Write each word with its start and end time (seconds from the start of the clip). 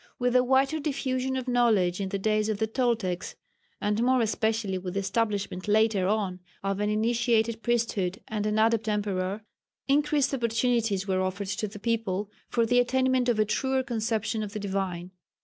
With 0.17 0.33
the 0.33 0.43
wider 0.43 0.79
diffusion 0.79 1.35
of 1.35 1.47
knowledge 1.47 2.01
in 2.01 2.09
the 2.09 2.17
days 2.17 2.49
of 2.49 2.57
the 2.57 2.65
Toltecs, 2.65 3.35
and 3.79 4.01
more 4.01 4.19
especially 4.21 4.79
with 4.79 4.95
the 4.95 4.99
establishment 4.99 5.67
later 5.67 6.07
on 6.07 6.39
of 6.63 6.79
an 6.79 6.89
initiated 6.89 7.61
priesthood 7.61 8.19
and 8.27 8.47
an 8.47 8.57
Adept 8.57 8.89
emperor, 8.89 9.43
increased 9.87 10.33
opportunities 10.33 11.07
were 11.07 11.21
offered 11.21 11.49
to 11.49 11.67
the 11.67 11.77
people 11.77 12.31
for 12.49 12.65
the 12.65 12.79
attainment 12.79 13.29
of 13.29 13.37
a 13.37 13.45
truer 13.45 13.83
conception 13.83 14.41
of 14.41 14.53
the 14.53 14.59
divine. 14.59 15.11